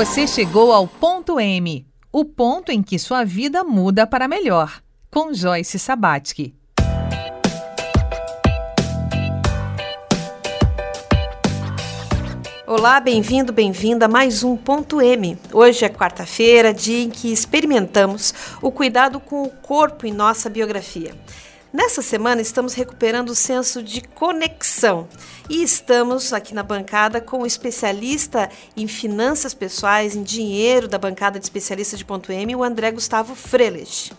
Você 0.00 0.26
chegou 0.26 0.72
ao 0.72 0.86
ponto 0.86 1.38
M, 1.38 1.86
o 2.10 2.24
ponto 2.24 2.72
em 2.72 2.82
que 2.82 2.98
sua 2.98 3.22
vida 3.22 3.62
muda 3.62 4.06
para 4.06 4.26
melhor, 4.26 4.80
com 5.10 5.34
Joyce 5.34 5.78
Sabatsky. 5.78 6.54
Olá, 12.66 12.98
bem-vindo, 12.98 13.52
bem-vinda 13.52 14.06
a 14.06 14.08
mais 14.08 14.42
um 14.42 14.56
Ponto 14.56 15.02
M. 15.02 15.36
Hoje 15.52 15.84
é 15.84 15.90
quarta-feira, 15.90 16.72
dia 16.72 17.02
em 17.02 17.10
que 17.10 17.30
experimentamos 17.30 18.32
o 18.62 18.72
cuidado 18.72 19.20
com 19.20 19.42
o 19.42 19.50
corpo 19.50 20.06
em 20.06 20.12
nossa 20.12 20.48
biografia. 20.48 21.14
Nessa 21.72 22.02
semana 22.02 22.42
estamos 22.42 22.74
recuperando 22.74 23.30
o 23.30 23.34
senso 23.34 23.80
de 23.80 24.00
conexão 24.00 25.08
e 25.48 25.62
estamos 25.62 26.32
aqui 26.32 26.52
na 26.52 26.64
bancada 26.64 27.20
com 27.20 27.42
o 27.42 27.46
especialista 27.46 28.50
em 28.76 28.88
finanças 28.88 29.54
pessoais, 29.54 30.16
em 30.16 30.24
dinheiro 30.24 30.88
da 30.88 30.98
bancada 30.98 31.38
de 31.38 31.44
especialistas 31.44 32.00
de 32.00 32.04
Ponto 32.04 32.32
M, 32.32 32.56
o 32.56 32.64
André 32.64 32.90
Gustavo 32.90 33.36
Freles. 33.36 34.10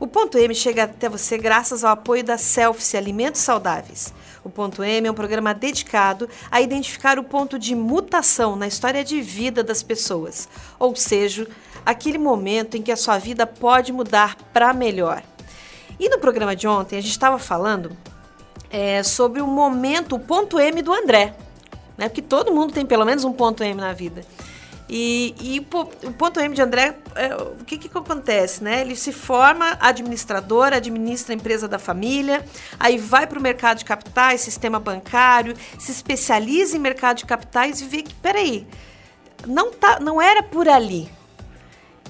O 0.00 0.08
Ponto 0.08 0.38
M 0.38 0.52
chega 0.52 0.84
até 0.84 1.08
você 1.08 1.38
graças 1.38 1.84
ao 1.84 1.92
apoio 1.92 2.24
da 2.24 2.36
Selfie 2.36 2.96
Alimentos 2.96 3.42
Saudáveis. 3.42 4.12
O 4.42 4.50
Ponto 4.50 4.82
M 4.82 5.06
é 5.06 5.10
um 5.10 5.14
programa 5.14 5.54
dedicado 5.54 6.28
a 6.50 6.60
identificar 6.60 7.16
o 7.16 7.22
ponto 7.22 7.60
de 7.60 7.76
mutação 7.76 8.56
na 8.56 8.66
história 8.66 9.04
de 9.04 9.20
vida 9.20 9.62
das 9.62 9.84
pessoas, 9.84 10.48
ou 10.80 10.96
seja, 10.96 11.46
aquele 11.86 12.18
momento 12.18 12.76
em 12.76 12.82
que 12.82 12.90
a 12.90 12.96
sua 12.96 13.18
vida 13.18 13.46
pode 13.46 13.92
mudar 13.92 14.34
para 14.52 14.72
melhor. 14.72 15.22
E 15.98 16.08
no 16.08 16.18
programa 16.18 16.54
de 16.54 16.66
ontem 16.68 16.98
a 16.98 17.00
gente 17.00 17.10
estava 17.10 17.38
falando 17.38 17.96
é, 18.70 19.02
sobre 19.02 19.40
o 19.40 19.46
momento, 19.46 20.16
o 20.16 20.20
ponto 20.20 20.58
M 20.58 20.82
do 20.82 20.92
André, 20.92 21.34
né? 21.96 22.08
Porque 22.08 22.22
todo 22.22 22.52
mundo 22.52 22.72
tem 22.72 22.86
pelo 22.86 23.04
menos 23.04 23.24
um 23.24 23.32
ponto 23.32 23.62
M 23.62 23.80
na 23.80 23.92
vida. 23.92 24.24
E, 24.90 25.34
e 25.38 25.60
o 26.06 26.12
ponto 26.12 26.40
M 26.40 26.54
de 26.54 26.62
André, 26.62 26.96
é, 27.14 27.34
o 27.34 27.64
que, 27.66 27.76
que 27.76 27.88
acontece? 27.88 28.64
Né? 28.64 28.80
Ele 28.80 28.96
se 28.96 29.12
forma 29.12 29.76
administrador, 29.80 30.72
administra 30.72 31.34
a 31.34 31.36
empresa 31.36 31.68
da 31.68 31.78
família, 31.78 32.42
aí 32.80 32.96
vai 32.96 33.26
para 33.26 33.38
o 33.38 33.42
mercado 33.42 33.78
de 33.78 33.84
capitais, 33.84 34.40
sistema 34.40 34.80
bancário, 34.80 35.54
se 35.78 35.92
especializa 35.92 36.74
em 36.74 36.80
mercado 36.80 37.18
de 37.18 37.26
capitais 37.26 37.82
e 37.82 37.84
vê 37.84 38.02
que, 38.02 38.14
peraí, 38.14 38.66
não, 39.46 39.72
tá, 39.72 40.00
não 40.00 40.22
era 40.22 40.42
por 40.42 40.66
ali. 40.66 41.10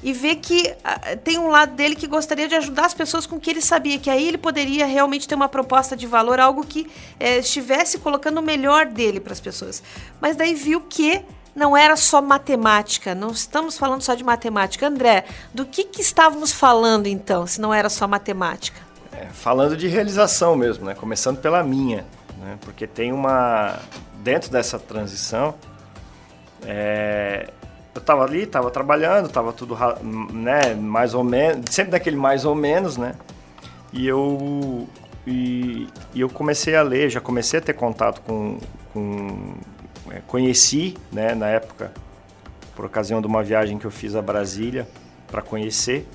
E 0.03 0.13
vê 0.13 0.37
que 0.37 0.63
uh, 0.69 1.17
tem 1.19 1.39
um 1.39 1.49
lado 1.49 1.75
dele 1.75 1.97
que 1.97 2.07
gostaria 2.07 2.47
de 2.47 2.55
ajudar 2.55 2.87
as 2.87 2.95
pessoas 2.95 3.27
com 3.27 3.39
que 3.39 3.51
ele 3.51 3.61
sabia 3.61 3.99
que 3.99 4.09
aí 4.09 4.29
ele 4.29 4.39
poderia 4.39 4.87
realmente 4.87 5.27
ter 5.27 5.35
uma 5.35 5.49
proposta 5.49 5.97
de 5.97 6.07
valor, 6.07 6.39
algo 6.39 6.65
que 6.65 6.87
eh, 7.19 7.39
estivesse 7.39 7.99
colocando 7.99 8.39
o 8.39 8.43
melhor 8.43 8.87
dele 8.87 9.19
para 9.19 9.33
as 9.33 9.41
pessoas. 9.41 9.83
Mas 10.21 10.37
daí 10.37 10.55
viu 10.55 10.81
que 10.81 11.23
não 11.55 11.77
era 11.77 11.97
só 11.97 12.23
matemática, 12.23 13.15
não 13.15 13.31
estamos 13.31 13.77
falando 13.77 14.03
só 14.03 14.15
de 14.15 14.23
matemática. 14.23 14.87
André, 14.87 15.25
do 15.53 15.67
que, 15.67 15.85
que 15.85 16.01
estávamos 16.01 16.53
falando 16.53 17.09
então, 17.09 17.47
se 17.47 17.61
não 17.61 17.75
era 17.75 17.91
só 17.91 18.07
matemática? 18.07 18.81
É, 19.13 19.27
falando 19.33 19.77
de 19.77 19.89
realização 19.89 20.55
mesmo, 20.55 20.85
né? 20.85 20.95
começando 20.95 21.39
pela 21.41 21.63
minha, 21.65 22.07
né? 22.39 22.57
porque 22.61 22.87
tem 22.87 23.13
uma. 23.13 23.81
Dentro 24.21 24.51
dessa 24.51 24.79
transição, 24.79 25.55
é, 26.65 27.51
eu 27.99 28.01
estava 28.01 28.25
ali, 28.25 28.43
estava 28.43 28.71
trabalhando, 28.71 29.27
estava 29.27 29.53
tudo 29.53 29.77
né, 30.33 30.75
mais 30.75 31.15
ou 31.15 31.25
menos, 31.25 31.67
sempre 31.71 31.91
daquele 31.91 32.17
mais 32.17 32.45
ou 32.45 32.55
menos, 32.55 32.97
né? 32.97 33.15
E 33.93 34.07
eu, 34.07 34.89
e, 35.27 35.89
e 36.15 36.21
eu 36.21 36.29
comecei 36.29 36.77
a 36.77 36.83
ler, 36.83 37.11
já 37.11 37.21
comecei 37.21 37.59
a 37.59 37.63
ter 37.63 37.73
contato 37.73 38.21
com, 38.23 38.59
com 38.93 39.55
é, 40.11 40.21
conheci, 40.27 40.97
né, 41.13 41.35
na 41.35 41.49
época, 41.49 41.93
por 42.75 42.85
ocasião 42.85 43.21
de 43.21 43.27
uma 43.27 43.43
viagem 43.43 43.79
que 43.79 43.85
eu 43.85 43.91
fiz 43.91 44.15
a 44.15 44.23
Brasília 44.23 44.87
para 45.27 45.43
conhecer, 45.43 46.07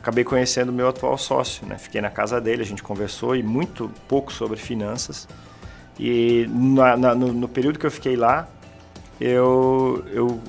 acabei 0.00 0.24
conhecendo 0.24 0.72
meu 0.72 0.88
atual 0.88 1.16
sócio, 1.16 1.66
né? 1.66 1.78
Fiquei 1.78 2.00
na 2.00 2.10
casa 2.10 2.40
dele, 2.40 2.62
a 2.62 2.66
gente 2.66 2.82
conversou 2.82 3.36
e 3.36 3.42
muito 3.42 3.90
pouco 4.08 4.32
sobre 4.32 4.58
finanças. 4.58 5.28
E 5.98 6.46
na, 6.50 6.96
na, 6.96 7.14
no, 7.14 7.32
no, 7.32 7.48
período 7.48 7.78
que 7.78 7.86
eu 7.86 7.90
fiquei 7.90 8.16
lá, 8.16 8.48
eu, 9.20 10.04
eu 10.12 10.40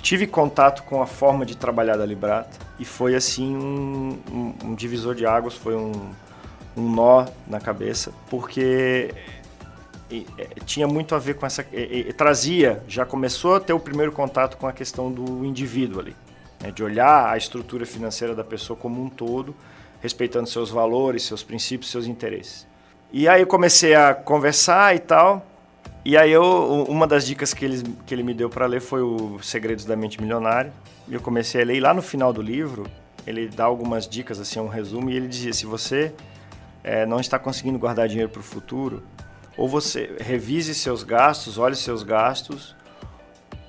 tive 0.00 0.26
contato 0.26 0.82
com 0.84 1.02
a 1.02 1.06
forma 1.06 1.44
de 1.44 1.56
trabalhar 1.56 1.96
da 1.96 2.06
Librata 2.06 2.58
e 2.78 2.84
foi 2.84 3.14
assim 3.14 3.56
um, 3.56 4.18
um, 4.30 4.54
um 4.64 4.74
divisor 4.74 5.14
de 5.14 5.26
águas, 5.26 5.54
foi 5.54 5.74
um, 5.74 5.92
um 6.76 6.90
nó 6.90 7.26
na 7.46 7.60
cabeça, 7.60 8.12
porque 8.30 9.10
é, 10.10 10.46
tinha 10.64 10.86
muito 10.86 11.14
a 11.14 11.18
ver 11.18 11.34
com 11.34 11.44
essa. 11.44 11.64
Trazia, 12.16 12.82
já 12.86 13.04
começou 13.04 13.56
a 13.56 13.60
ter 13.60 13.72
o 13.72 13.80
primeiro 13.80 14.12
contato 14.12 14.56
com 14.56 14.66
a 14.66 14.72
questão 14.72 15.10
do 15.10 15.44
indivíduo 15.44 16.00
ali. 16.00 16.16
Né, 16.60 16.70
de 16.70 16.82
olhar 16.82 17.28
a 17.28 17.36
estrutura 17.36 17.84
financeira 17.84 18.34
da 18.34 18.44
pessoa 18.44 18.78
como 18.78 19.02
um 19.02 19.10
todo, 19.10 19.54
respeitando 20.00 20.48
seus 20.48 20.70
valores, 20.70 21.24
seus 21.24 21.42
princípios, 21.42 21.90
seus 21.90 22.06
interesses. 22.06 22.66
E 23.12 23.28
aí 23.28 23.42
eu 23.42 23.46
comecei 23.46 23.94
a 23.94 24.14
conversar 24.14 24.94
e 24.94 24.98
tal. 24.98 25.44
E 26.08 26.16
aí 26.16 26.30
eu, 26.30 26.84
uma 26.88 27.04
das 27.04 27.26
dicas 27.26 27.52
que 27.52 27.64
ele, 27.64 27.82
que 28.06 28.14
ele 28.14 28.22
me 28.22 28.32
deu 28.32 28.48
para 28.48 28.64
ler 28.64 28.80
foi 28.80 29.02
o 29.02 29.40
Segredos 29.42 29.84
da 29.84 29.96
Mente 29.96 30.22
Milionária. 30.22 30.72
E 31.08 31.14
eu 31.14 31.20
comecei 31.20 31.60
a 31.60 31.64
ler. 31.64 31.74
E 31.74 31.80
lá 31.80 31.92
no 31.92 32.00
final 32.00 32.32
do 32.32 32.40
livro, 32.40 32.86
ele 33.26 33.48
dá 33.48 33.64
algumas 33.64 34.06
dicas, 34.06 34.38
assim, 34.38 34.60
um 34.60 34.68
resumo. 34.68 35.10
E 35.10 35.16
ele 35.16 35.26
dizia: 35.26 35.52
se 35.52 35.66
você 35.66 36.12
é, 36.84 37.04
não 37.04 37.18
está 37.18 37.40
conseguindo 37.40 37.76
guardar 37.76 38.06
dinheiro 38.06 38.30
para 38.30 38.38
o 38.38 38.42
futuro, 38.44 39.02
ou 39.56 39.68
você 39.68 40.14
revise 40.20 40.76
seus 40.76 41.02
gastos, 41.02 41.58
olhe 41.58 41.74
seus 41.74 42.04
gastos, 42.04 42.76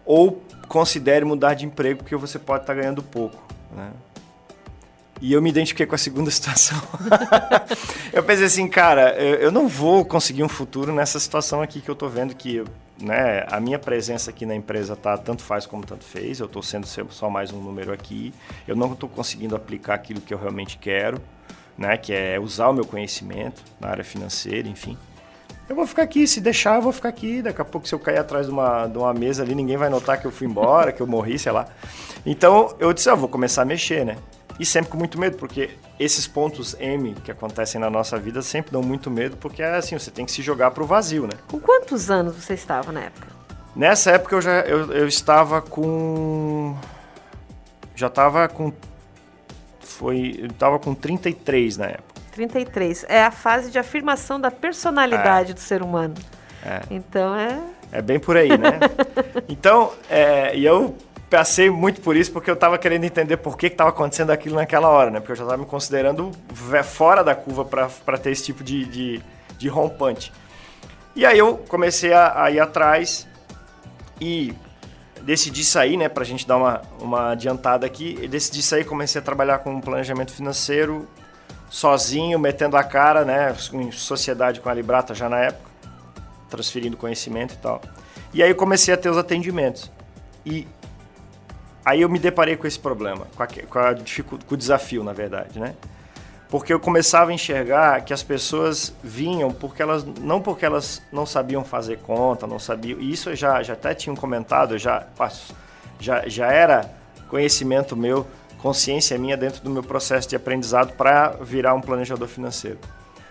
ou 0.06 0.40
considere 0.68 1.26
mudar 1.26 1.56
de 1.56 1.66
emprego 1.66 2.04
porque 2.04 2.16
você 2.16 2.38
pode 2.38 2.62
estar 2.62 2.76
ganhando 2.76 3.02
pouco, 3.02 3.42
né? 3.76 3.90
E 5.22 5.34
eu 5.34 5.42
me 5.42 5.50
identifiquei 5.50 5.86
com 5.86 5.96
a 5.96 5.98
segunda 5.98 6.30
situação. 6.32 6.78
eu 8.14 8.24
pensei 8.24 8.46
assim, 8.46 8.68
cara, 8.68 9.16
eu 9.16 9.52
não 9.52 9.68
vou 9.68 10.06
conseguir 10.06 10.44
um 10.44 10.50
futuro 10.50 10.94
nessa 10.94 11.20
situação 11.20 11.62
aqui 11.62 11.82
que 11.82 11.90
eu 11.90 11.94
estou 11.94 12.10
vendo 12.10 12.36
que 12.36 12.64
né, 13.02 13.46
a 13.50 13.60
minha 13.60 13.78
presença 13.78 14.30
aqui 14.30 14.46
na 14.46 14.56
empresa 14.56 14.96
tá 14.96 15.18
tanto 15.18 15.42
faz 15.42 15.66
como 15.66 15.86
tanto 15.86 16.04
fez. 16.04 16.40
Eu 16.40 16.46
estou 16.46 16.62
sendo 16.62 16.88
só 17.10 17.30
mais 17.30 17.52
um 17.52 17.60
número 17.60 17.92
aqui. 17.92 18.34
Eu 18.68 18.76
não 18.76 18.94
estou 18.94 19.10
conseguindo 19.10 19.56
aplicar 19.56 19.96
aquilo 19.96 20.22
que 20.22 20.34
eu 20.34 20.38
realmente 20.38 20.78
quero, 20.78 21.22
né, 21.78 21.98
que 21.98 22.14
é 22.14 22.40
usar 22.40 22.70
o 22.70 22.74
meu 22.74 22.86
conhecimento 22.86 23.64
na 23.80 23.90
área 23.90 24.04
financeira, 24.04 24.68
enfim. 24.68 24.98
Eu 25.70 25.76
vou 25.76 25.86
ficar 25.86 26.04
aqui, 26.04 26.26
se 26.26 26.40
deixar, 26.40 26.76
eu 26.76 26.82
vou 26.82 26.94
ficar 26.94 27.10
aqui. 27.10 27.42
Daqui 27.42 27.62
a 27.62 27.66
pouco, 27.66 27.88
se 27.88 27.94
eu 27.94 28.00
cair 28.00 28.20
atrás 28.20 28.46
de 28.46 28.52
uma, 28.52 28.88
de 28.88 28.98
uma 28.98 29.14
mesa 29.14 29.44
ali, 29.44 29.54
ninguém 29.54 29.76
vai 29.76 29.90
notar 29.90 30.20
que 30.20 30.26
eu 30.26 30.32
fui 30.32 30.48
embora, 30.48 30.94
que 30.94 31.02
eu 31.02 31.08
morri, 31.08 31.38
sei 31.38 31.52
lá. 31.52 31.68
Então, 32.26 32.74
eu 32.80 32.94
disse, 32.94 33.10
ah, 33.10 33.16
vou 33.16 33.28
começar 33.28 33.64
a 33.64 33.66
mexer, 33.66 34.06
né? 34.06 34.16
E 34.60 34.66
sempre 34.66 34.92
com 34.92 34.98
muito 34.98 35.20
medo, 35.20 35.38
porque 35.38 35.72
esses 36.00 36.28
pontos 36.28 36.76
M 36.80 37.14
que 37.24 37.32
acontecem 37.32 37.80
na 37.80 37.90
nossa 37.90 38.18
vida 38.18 38.42
sempre 38.42 38.72
dão 38.72 38.82
muito 38.82 39.12
medo, 39.12 39.38
porque 39.38 39.62
é 39.62 39.76
assim, 39.76 39.98
você 39.98 40.10
tem 40.10 40.26
que 40.26 40.32
se 40.32 40.42
jogar 40.42 40.72
pro 40.72 40.86
vazio, 40.86 41.24
né? 41.24 41.34
Com 41.48 41.60
quantos 41.60 42.10
anos 42.10 42.36
você 42.36 42.54
estava 42.54 42.92
na 42.92 43.02
época? 43.02 43.28
Nessa 43.76 44.12
época 44.12 44.36
eu 44.36 44.42
já 44.42 44.62
eu, 44.62 44.92
eu 44.92 45.08
estava 45.08 45.62
com. 45.62 46.76
Já 47.96 48.08
estava 48.08 48.48
com. 48.48 48.74
Foi. 49.80 50.36
Eu 50.40 50.48
estava 50.48 50.80
com 50.80 50.96
33 50.96 51.78
na 51.78 51.86
época. 51.86 52.22
33. 52.32 53.06
É 53.08 53.24
a 53.24 53.32
fase 53.32 53.70
de 53.70 53.78
afirmação 53.78 54.40
da 54.40 54.50
personalidade 54.50 55.52
é. 55.52 55.54
do 55.54 55.60
ser 55.60 55.84
humano. 55.84 56.16
É. 56.66 56.82
Então 56.90 57.36
é. 57.36 57.60
É 57.92 58.02
bem 58.02 58.20
por 58.20 58.36
aí, 58.36 58.50
né? 58.50 58.80
então, 59.48 59.94
é, 60.10 60.56
e 60.56 60.66
eu 60.66 60.96
passei 61.30 61.70
muito 61.70 62.02
por 62.02 62.16
isso 62.16 62.32
porque 62.32 62.50
eu 62.50 62.54
estava 62.54 62.78
querendo 62.78 63.04
entender 63.04 63.38
por 63.38 63.58
que 63.58 63.68
estava 63.68 63.90
acontecendo 63.90 64.32
aquilo 64.32 64.56
naquela 64.56 64.88
hora, 64.88 65.12
né? 65.12 65.20
Porque 65.20 65.34
eu 65.34 65.36
já 65.36 65.44
estava 65.44 65.62
me 65.62 65.68
considerando 65.68 66.32
fora 66.84 67.24
da 67.24 67.36
curva 67.36 67.66
para 67.66 68.18
ter 68.18 68.32
esse 68.32 68.46
tipo 68.46 68.64
de, 68.64 68.86
de, 68.86 69.22
de, 69.58 69.68
rompante. 69.68 70.32
E 71.16 71.26
aí 71.26 71.38
eu 71.38 71.58
comecei 71.68 72.14
a, 72.14 72.44
a 72.44 72.52
ir 72.52 72.60
atrás 72.60 73.28
e 74.22 74.54
decidi 75.22 75.64
sair, 75.64 75.98
né? 75.98 76.08
Para 76.08 76.24
a 76.24 76.26
gente 76.26 76.48
dar 76.48 76.58
uma, 76.58 76.82
uma 77.00 77.32
adiantada 77.32 77.86
aqui. 77.86 78.28
Decidi 78.28 78.62
sair, 78.62 78.86
comecei 78.86 79.20
a 79.20 79.24
trabalhar 79.24 79.60
com 79.60 79.82
planejamento 79.82 80.32
financeiro 80.32 81.08
sozinho, 81.70 82.40
metendo 82.40 82.78
a 82.78 82.84
cara, 82.84 83.26
né, 83.26 83.54
em 83.74 83.92
sociedade 83.92 84.62
com 84.62 84.70
a 84.70 84.74
Librata 84.74 85.14
já 85.14 85.28
na 85.28 85.40
época, 85.40 85.70
transferindo 86.50 86.96
conhecimento 86.96 87.54
e 87.54 87.58
tal. 87.58 87.82
E 88.34 88.42
aí 88.42 88.54
comecei 88.54 88.94
a 88.94 88.98
ter 88.98 89.10
os 89.10 89.18
atendimentos. 89.18 89.92
E 90.46 90.66
aí 91.88 92.02
eu 92.02 92.10
me 92.10 92.20
deparei 92.20 92.58
com 92.58 92.68
esse 92.68 92.78
problema, 92.78 93.26
com, 93.34 93.44
a, 93.44 93.48
com, 93.48 93.80
a 93.80 93.96
com 94.46 94.54
o 94.56 94.58
desafio, 94.58 95.06
na 95.06 95.14
verdade, 95.14 95.58
né? 95.58 95.74
Porque 96.50 96.74
eu 96.74 96.80
começava 96.82 97.32
a 97.32 97.34
enxergar 97.34 98.02
que 98.02 98.14
as 98.14 98.22
pessoas 98.22 98.94
vinham 99.02 99.52
porque 99.52 99.82
elas 99.82 100.04
não 100.04 100.42
porque 100.42 100.66
elas 100.66 101.02
não 101.14 101.26
sabiam 101.26 101.64
fazer 101.64 102.00
conta, 102.00 102.46
não 102.46 102.60
sabiam. 102.60 103.00
E 103.00 103.12
isso 103.12 103.30
eu 103.30 103.36
já 103.38 103.64
já 103.64 103.74
até 103.74 103.94
tinha 103.94 104.14
comentado, 104.16 104.78
já 104.78 105.08
já 105.98 106.28
já 106.28 106.52
era 106.52 106.92
conhecimento 107.30 107.96
meu 107.96 108.28
consciência 108.58 109.18
minha 109.18 109.38
dentro 109.38 109.62
do 109.62 109.70
meu 109.70 109.84
processo 109.84 110.28
de 110.28 110.36
aprendizado 110.36 110.94
para 110.94 111.30
virar 111.42 111.74
um 111.74 111.82
planejador 111.82 112.28
financeiro. 112.28 112.80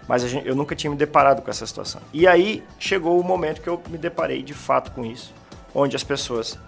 Mas 0.08 0.22
gente, 0.22 0.46
eu 0.46 0.54
nunca 0.54 0.74
tinha 0.74 0.90
me 0.90 0.96
deparado 0.96 1.42
com 1.42 1.50
essa 1.50 1.66
situação. 1.66 2.00
E 2.12 2.26
aí 2.26 2.62
chegou 2.78 3.20
o 3.20 3.24
momento 3.24 3.60
que 3.60 3.68
eu 3.68 3.82
me 3.90 3.98
deparei 3.98 4.42
de 4.42 4.54
fato 4.54 4.92
com 4.92 5.04
isso, 5.04 5.34
onde 5.74 5.96
as 5.96 6.04
pessoas 6.04 6.58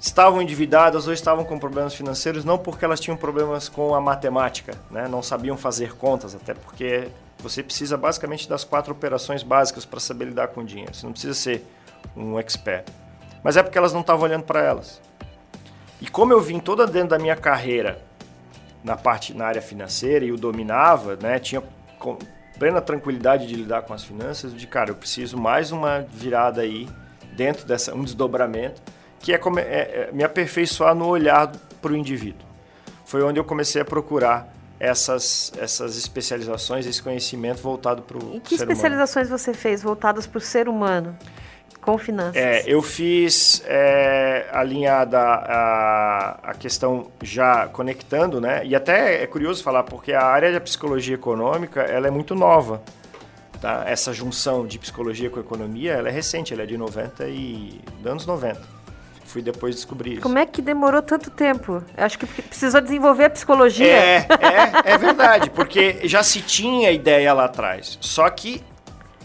estavam 0.00 0.40
endividadas 0.40 1.06
ou 1.06 1.12
estavam 1.12 1.44
com 1.44 1.58
problemas 1.58 1.94
financeiros 1.94 2.42
não 2.42 2.56
porque 2.56 2.86
elas 2.86 2.98
tinham 2.98 3.18
problemas 3.18 3.68
com 3.68 3.94
a 3.94 4.00
matemática, 4.00 4.72
né? 4.90 5.06
não 5.06 5.22
sabiam 5.22 5.58
fazer 5.58 5.94
contas, 5.94 6.34
até 6.34 6.54
porque 6.54 7.08
você 7.38 7.62
precisa 7.62 7.98
basicamente 7.98 8.48
das 8.48 8.64
quatro 8.64 8.92
operações 8.92 9.42
básicas 9.42 9.84
para 9.84 10.00
saber 10.00 10.24
lidar 10.26 10.48
com 10.48 10.62
o 10.62 10.64
dinheiro. 10.64 10.94
Você 10.94 11.04
não 11.04 11.12
precisa 11.12 11.34
ser 11.34 11.66
um 12.16 12.38
expert. 12.38 12.86
Mas 13.42 13.56
é 13.56 13.62
porque 13.62 13.76
elas 13.76 13.92
não 13.92 14.00
estavam 14.00 14.24
olhando 14.24 14.44
para 14.44 14.62
elas. 14.62 15.00
E 16.00 16.08
como 16.08 16.32
eu 16.32 16.40
vim 16.40 16.58
toda 16.58 16.86
dentro 16.86 17.10
da 17.10 17.18
minha 17.18 17.36
carreira 17.36 18.02
na 18.82 18.96
parte 18.96 19.34
na 19.34 19.46
área 19.46 19.60
financeira 19.60 20.24
e 20.24 20.32
o 20.32 20.36
dominava, 20.36 21.16
né, 21.16 21.38
tinha 21.38 21.62
plena 22.58 22.80
tranquilidade 22.80 23.46
de 23.46 23.54
lidar 23.54 23.82
com 23.82 23.92
as 23.92 24.02
finanças, 24.02 24.54
de 24.54 24.66
cara, 24.66 24.90
eu 24.90 24.94
preciso 24.94 25.36
mais 25.36 25.70
uma 25.70 26.00
virada 26.00 26.62
aí 26.62 26.88
dentro 27.34 27.66
dessa 27.66 27.94
um 27.94 28.02
desdobramento 28.02 28.80
que 29.20 29.32
é, 29.32 29.36
é, 29.36 29.60
é 29.60 30.10
me 30.12 30.24
aperfeiçoar 30.24 30.94
no 30.94 31.06
olhar 31.06 31.52
para 31.80 31.92
o 31.92 31.96
indivíduo. 31.96 32.46
Foi 33.04 33.22
onde 33.22 33.38
eu 33.38 33.44
comecei 33.44 33.80
a 33.80 33.84
procurar 33.84 34.52
essas, 34.80 35.52
essas 35.58 35.96
especializações, 35.96 36.86
esse 36.86 37.02
conhecimento 37.02 37.60
voltado 37.60 38.02
para 38.02 38.16
o 38.16 38.20
ser 38.20 38.26
humano. 38.26 38.36
E 38.38 38.40
que 38.40 38.54
especializações 38.54 39.28
você 39.28 39.52
fez 39.52 39.82
voltadas 39.82 40.26
para 40.26 40.38
o 40.38 40.40
ser 40.40 40.68
humano? 40.68 41.16
Com 41.82 41.96
finanças. 41.96 42.36
É, 42.36 42.62
eu 42.66 42.82
fiz 42.82 43.62
é, 43.66 44.46
alinhada 44.52 45.18
a, 45.18 46.50
a 46.50 46.54
questão 46.54 47.10
já 47.22 47.68
conectando, 47.68 48.38
né? 48.38 48.64
E 48.66 48.74
até 48.74 49.22
é 49.22 49.26
curioso 49.26 49.62
falar, 49.62 49.84
porque 49.84 50.12
a 50.12 50.22
área 50.22 50.52
da 50.52 50.60
psicologia 50.60 51.14
econômica 51.14 51.80
ela 51.80 52.06
é 52.06 52.10
muito 52.10 52.34
nova. 52.34 52.82
Tá? 53.60 53.84
Essa 53.86 54.12
junção 54.12 54.66
de 54.66 54.78
psicologia 54.78 55.30
com 55.30 55.40
economia 55.40 55.92
ela 55.92 56.08
é 56.08 56.12
recente, 56.12 56.52
ela 56.52 56.62
é 56.62 56.66
de 56.66 56.76
90 56.76 57.28
e. 57.28 57.80
anos 58.04 58.26
90 58.26 58.79
fui 59.30 59.42
depois 59.42 59.74
descobrir 59.74 60.14
isso. 60.14 60.22
Como 60.22 60.38
é 60.38 60.44
que 60.44 60.60
demorou 60.60 61.00
tanto 61.00 61.30
tempo? 61.30 61.82
Acho 61.96 62.18
que 62.18 62.26
precisou 62.26 62.80
desenvolver 62.80 63.24
a 63.24 63.30
psicologia. 63.30 63.86
É, 63.86 64.26
é, 64.84 64.92
é 64.92 64.98
verdade, 64.98 65.50
porque 65.50 66.00
já 66.04 66.22
se 66.22 66.40
tinha 66.40 66.90
ideia 66.90 67.32
lá 67.32 67.44
atrás. 67.44 67.96
Só 68.00 68.28
que 68.28 68.62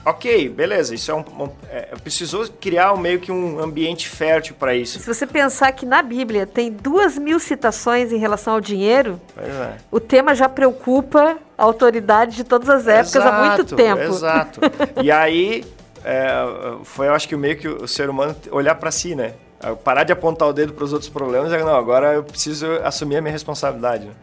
Ok, 0.07 0.49
beleza, 0.49 0.93
isso 0.93 1.09
é 1.09 1.15
um. 1.15 1.21
um 1.21 1.49
é, 1.67 1.95
precisou 2.03 2.47
criar 2.61 2.93
um, 2.93 2.97
meio 2.97 3.19
que 3.19 3.31
um 3.31 3.59
ambiente 3.59 4.07
fértil 4.07 4.55
para 4.57 4.75
isso. 4.75 4.99
Se 4.99 5.07
você 5.07 5.25
pensar 5.25 5.71
que 5.71 5.83
na 5.83 6.03
Bíblia 6.03 6.45
tem 6.45 6.71
duas 6.71 7.17
mil 7.17 7.39
citações 7.39 8.13
em 8.13 8.17
relação 8.17 8.53
ao 8.53 8.61
dinheiro, 8.61 9.19
é. 9.35 9.77
o 9.89 9.99
tema 9.99 10.35
já 10.35 10.47
preocupa 10.47 11.39
a 11.57 11.63
autoridade 11.63 12.35
de 12.35 12.43
todas 12.43 12.69
as 12.69 12.87
épocas 12.87 13.15
exato, 13.15 13.35
há 13.35 13.45
muito 13.47 13.75
tempo. 13.75 14.01
Exato. 14.03 14.59
e 15.01 15.11
aí 15.11 15.65
é, 16.03 16.29
foi, 16.83 17.07
eu 17.07 17.13
acho 17.13 17.27
que 17.27 17.35
meio 17.35 17.57
que 17.57 17.67
o 17.67 17.87
ser 17.87 18.07
humano 18.07 18.35
olhar 18.51 18.75
para 18.75 18.91
si, 18.91 19.15
né? 19.15 19.33
Parar 19.73 20.03
de 20.03 20.11
apontar 20.11 20.47
o 20.47 20.53
dedo 20.53 20.73
para 20.73 20.83
os 20.83 20.93
outros 20.93 21.09
problemas 21.09 21.51
e 21.51 21.57
não, 21.57 21.75
agora 21.75 22.13
eu 22.13 22.23
preciso 22.23 22.67
assumir 22.83 23.17
a 23.17 23.21
minha 23.21 23.31
responsabilidade. 23.31 24.05
Né? 24.05 24.13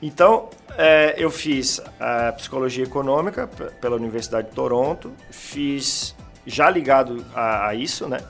Então, 0.00 0.48
é, 0.76 1.14
eu 1.18 1.30
fiz 1.30 1.80
a 1.98 2.32
psicologia 2.32 2.84
econômica 2.84 3.48
pela 3.80 3.96
Universidade 3.96 4.48
de 4.48 4.54
Toronto, 4.54 5.12
fiz 5.30 6.14
já 6.46 6.70
ligado 6.70 7.24
a, 7.34 7.68
a 7.68 7.74
isso, 7.74 8.08
né? 8.08 8.20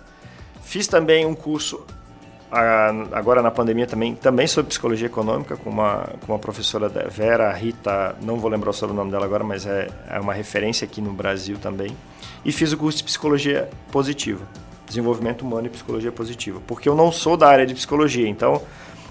Fiz 0.62 0.86
também 0.86 1.24
um 1.24 1.34
curso 1.34 1.86
a, 2.50 2.88
agora 3.12 3.42
na 3.42 3.50
pandemia 3.50 3.86
também, 3.86 4.14
também 4.14 4.46
sobre 4.46 4.70
psicologia 4.70 5.06
econômica 5.06 5.56
com 5.56 5.70
uma, 5.70 6.08
com 6.24 6.32
uma 6.32 6.38
professora 6.38 6.88
Vera 6.88 7.52
Rita, 7.52 8.16
não 8.22 8.38
vou 8.38 8.50
lembrar 8.50 8.70
o 8.70 8.92
nome 8.94 9.10
dela 9.10 9.24
agora, 9.24 9.44
mas 9.44 9.66
é, 9.66 9.88
é 10.08 10.18
uma 10.18 10.32
referência 10.32 10.84
aqui 10.84 11.00
no 11.00 11.12
Brasil 11.12 11.58
também. 11.58 11.96
E 12.44 12.52
fiz 12.52 12.72
o 12.72 12.78
curso 12.78 12.98
de 12.98 13.04
psicologia 13.04 13.68
positiva, 13.92 14.46
desenvolvimento 14.88 15.42
humano 15.42 15.66
e 15.66 15.70
psicologia 15.70 16.10
positiva, 16.10 16.60
porque 16.66 16.88
eu 16.88 16.94
não 16.94 17.12
sou 17.12 17.36
da 17.36 17.48
área 17.48 17.66
de 17.66 17.74
psicologia, 17.74 18.28
então 18.28 18.62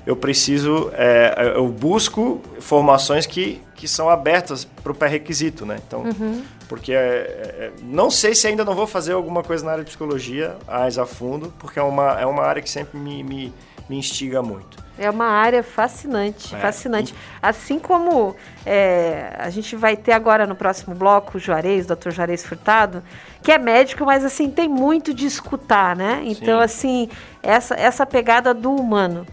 eu 0.07 0.15
preciso, 0.15 0.89
é, 0.93 1.53
eu 1.55 1.67
busco 1.67 2.41
formações 2.61 3.25
que, 3.25 3.61
que 3.75 3.89
são 3.89 4.09
abertas 4.09 4.63
para 4.63 4.93
o 4.93 4.95
pré-requisito, 4.95 5.65
né? 5.65 5.77
Então, 5.85 6.03
uhum. 6.03 6.43
porque 6.69 6.93
é, 6.93 6.97
é, 6.97 7.71
não 7.83 8.09
sei 8.09 8.33
se 8.33 8.47
ainda 8.47 8.63
não 8.63 8.73
vou 8.73 8.87
fazer 8.87 9.11
alguma 9.11 9.43
coisa 9.43 9.65
na 9.65 9.73
área 9.73 9.83
de 9.83 9.89
psicologia 9.89 10.55
mais 10.65 10.97
a 10.97 11.05
fundo, 11.05 11.53
porque 11.59 11.77
é 11.77 11.83
uma, 11.83 12.19
é 12.21 12.25
uma 12.25 12.43
área 12.43 12.61
que 12.61 12.69
sempre 12.69 12.97
me, 12.97 13.21
me, 13.21 13.53
me 13.89 13.97
instiga 13.97 14.41
muito. 14.41 14.86
É 14.97 15.09
uma 15.09 15.25
área 15.25 15.61
fascinante, 15.61 16.55
é. 16.55 16.59
fascinante. 16.59 17.13
Assim 17.41 17.77
como 17.79 18.35
é, 18.65 19.35
a 19.37 19.49
gente 19.49 19.75
vai 19.75 19.95
ter 19.95 20.11
agora 20.11 20.47
no 20.47 20.55
próximo 20.55 20.95
bloco 20.95 21.37
o 21.37 21.39
Juarez, 21.39 21.85
o 21.85 21.95
Dr. 21.95 22.11
Juarez 22.11 22.45
Furtado, 22.45 23.03
que 23.41 23.51
é 23.51 23.57
médico, 23.57 24.05
mas 24.05 24.25
assim 24.25 24.49
tem 24.49 24.67
muito 24.67 25.13
de 25.13 25.25
escutar, 25.25 25.95
né? 25.95 26.21
Então 26.23 26.59
Sim. 26.59 26.63
assim 26.63 27.09
essa 27.43 27.75
essa 27.75 28.05
pegada 28.05 28.53
do 28.53 28.73
humano. 28.73 29.25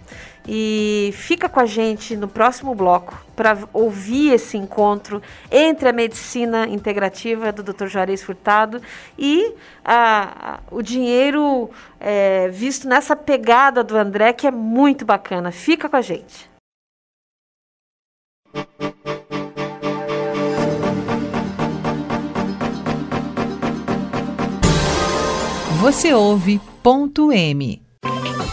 E 0.47 1.11
fica 1.15 1.49
com 1.49 1.59
a 1.59 1.65
gente 1.65 2.15
no 2.17 2.29
próximo 2.29 2.75
bloco 2.75 3.19
para 3.35 3.59
ouvir 3.73 4.33
esse 4.33 4.57
encontro 4.57 5.23
entre 5.51 5.89
a 5.89 5.93
medicina 5.93 6.69
integrativa 6.69 7.51
do 7.51 7.63
Dr. 7.63 7.87
Juarez 7.87 8.23
Furtado 8.23 8.81
e 9.19 9.55
a, 9.85 10.55
a, 10.55 10.61
o 10.71 10.83
dinheiro 10.83 11.71
é, 11.99 12.49
visto 12.49 12.87
nessa 12.87 13.17
pegada 13.17 13.83
do 13.83 13.97
André, 13.97 14.33
que 14.33 14.47
é 14.47 14.51
muito 14.51 15.05
bacana. 15.05 15.51
Fica 15.51 15.89
com 15.89 15.97
a 15.97 16.03
gente. 16.03 16.51
Você 25.81 26.15
ouve 26.15 26.59
ponto 26.83 27.31
M 27.31 27.84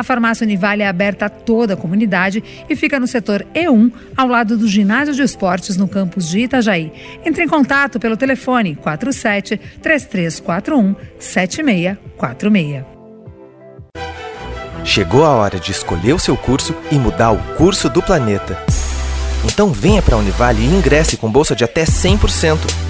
A 0.00 0.02
farmácia 0.02 0.46
Univale 0.46 0.82
é 0.82 0.88
aberta 0.88 1.26
a 1.26 1.28
toda 1.28 1.74
a 1.74 1.76
comunidade 1.76 2.42
e 2.70 2.74
fica 2.74 2.98
no 2.98 3.06
setor 3.06 3.46
E1, 3.54 3.92
ao 4.16 4.26
lado 4.26 4.56
do 4.56 4.66
ginásio 4.66 5.12
de 5.14 5.20
esportes 5.20 5.76
no 5.76 5.86
campus 5.86 6.26
de 6.26 6.38
Itajaí. 6.38 6.90
Entre 7.22 7.44
em 7.44 7.46
contato 7.46 8.00
pelo 8.00 8.16
telefone 8.16 8.76
47 8.76 9.58
3341 9.82 10.96
7646. 11.18 12.84
Chegou 14.86 15.22
a 15.22 15.34
hora 15.34 15.60
de 15.60 15.70
escolher 15.70 16.14
o 16.14 16.18
seu 16.18 16.34
curso 16.34 16.74
e 16.90 16.94
mudar 16.94 17.32
o 17.32 17.56
curso 17.56 17.90
do 17.90 18.00
planeta. 18.00 18.56
Então 19.44 19.70
venha 19.70 20.00
para 20.00 20.14
a 20.14 20.18
Univale 20.18 20.62
e 20.62 20.66
ingresse 20.66 21.18
com 21.18 21.30
bolsa 21.30 21.54
de 21.54 21.62
até 21.62 21.84
100%. 21.84 22.89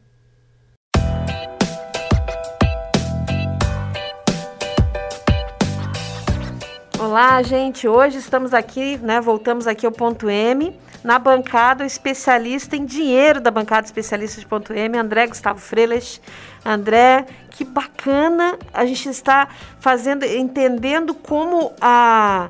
Olá, 7.11 7.43
gente. 7.43 7.89
Hoje 7.89 8.19
estamos 8.19 8.53
aqui, 8.53 8.97
né? 8.99 9.19
Voltamos 9.19 9.67
aqui 9.67 9.85
ao 9.85 9.91
ponto 9.91 10.29
M. 10.29 10.73
Na 11.03 11.19
bancada, 11.19 11.83
o 11.83 11.85
especialista 11.85 12.77
em 12.77 12.85
dinheiro 12.85 13.41
da 13.41 13.51
bancada 13.51 13.85
especialista 13.85 14.39
de 14.39 14.47
ponto 14.47 14.71
M, 14.71 14.97
André 14.97 15.27
Gustavo 15.27 15.59
Freitas. 15.59 16.21
André, 16.63 17.25
que 17.49 17.65
bacana 17.65 18.57
a 18.73 18.85
gente 18.85 19.09
está 19.09 19.49
fazendo, 19.81 20.23
entendendo 20.23 21.13
como 21.13 21.73
a 21.81 22.47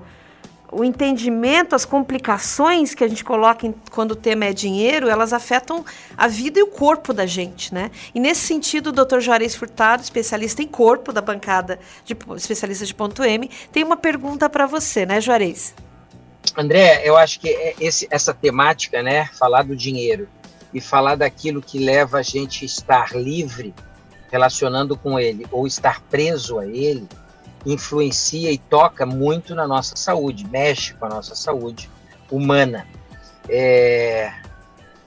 o 0.72 0.86
entendimento, 0.86 1.75
as 1.75 1.84
complicações 1.84 2.96
que 2.96 3.04
a 3.04 3.08
gente 3.08 3.24
coloca 3.24 3.68
em, 3.68 3.75
quando 3.92 4.12
o 4.12 4.16
tema 4.16 4.46
é 4.46 4.54
dinheiro, 4.54 5.10
elas 5.10 5.34
afetam 5.34 5.84
a 6.18 6.28
vida 6.28 6.60
e 6.60 6.63
o 6.63 6.68
corpo 6.68 7.13
da 7.13 7.25
gente, 7.25 7.74
né? 7.74 7.92
E 8.16 8.20
nesse 8.20 8.42
sentido, 8.42 8.88
o 8.88 8.92
Dr. 8.92 9.20
Juarez 9.20 9.54
Furtado, 9.54 10.01
especialista 10.01 10.63
em 10.63 10.68
corpo 10.68 11.12
da 11.12 11.22
bancada 11.22 11.78
de 12.06 12.16
especialista 12.38 12.86
de 12.86 12.96
ponto 12.96 13.22
M, 13.24 13.50
tem 13.72 13.84
uma 13.84 13.98
pergunta 13.98 14.50
para 14.50 14.66
você, 14.66 15.06
né, 15.06 15.20
Juarez? 15.20 15.74
André, 16.58 17.01
eu 17.04 17.18
acho 17.18 17.40
que 17.40 17.50
é 17.50 17.75
esse, 17.80 18.08
essa 18.10 18.34
temática, 18.34 19.04
né, 19.04 19.30
falar 19.38 19.63
do 19.63 19.75
dinheiro, 19.75 20.28
e 20.74 20.80
falar 20.80 21.16
daquilo 21.16 21.62
que 21.62 21.78
leva 21.78 22.20
a 22.20 22.22
gente 22.22 22.63
a 22.63 22.66
estar 22.66 23.16
livre, 23.16 23.74
relacionando 24.32 24.96
com 24.96 25.20
ele, 25.20 25.46
ou 25.51 25.68
estar 25.68 26.01
preso 26.10 26.58
a 26.58 26.66
ele, 26.66 27.08
influencia 27.65 28.51
e 28.51 28.58
toca 28.58 29.06
muito 29.06 29.53
na 29.53 29.68
nossa 29.68 29.96
saúde, 29.96 30.48
mexe 30.48 30.94
com 30.94 31.06
a 31.06 31.10
nossa 31.10 31.36
saúde 31.36 31.89
humana. 32.30 32.88
É, 33.48 34.34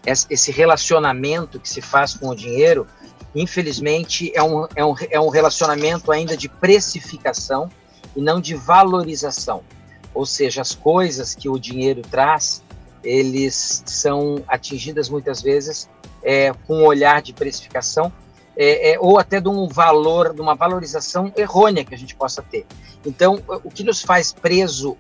esse 0.07 0.53
relacionamento 0.53 1.59
que 1.59 1.69
se 1.69 1.81
faz 1.81 2.15
com 2.15 2.29
o 2.29 2.35
dinheiro, 2.35 2.87
infelizmente, 3.35 4.31
é 4.35 4.43
um, 4.43 4.67
é, 4.77 4.85
um, 4.85 4.95
é 5.11 5.21
um 5.21 5.29
relacionamento 5.29 6.13
ainda 6.13 6.37
de 6.37 6.49
precificação 6.49 7.71
e 8.15 8.21
não 8.21 8.41
de 8.41 8.55
valorização. 8.55 9.63
Ou 10.13 10.25
seja, 10.25 10.61
as 10.61 10.75
coisas 10.75 11.35
que 11.35 11.49
o 11.49 11.59
dinheiro 11.59 12.03
traz, 12.03 12.63
eles 13.03 13.83
são 13.87 14.43
atingidas 14.47 15.09
muitas 15.09 15.43
vezes 15.43 15.89
é, 16.23 16.53
com 16.67 16.77
um 16.77 16.85
olhar 16.85 17.21
de 17.21 17.33
precificação 17.33 18.13
é, 18.57 18.93
é, 18.93 18.99
ou 19.01 19.19
até 19.19 19.41
de 19.41 19.49
um 19.49 19.69
valor, 19.69 20.33
de 20.33 20.41
uma 20.41 20.55
valorização 20.55 21.33
errônea 21.37 21.85
que 21.85 21.95
a 21.95 21.99
gente 21.99 22.15
possa 22.15 22.43
ter. 22.43 22.67
Então, 23.05 23.43
o 23.63 23.71
que 23.71 23.83
nos 23.83 24.01
faz 24.01 24.33
preso, 24.33 24.97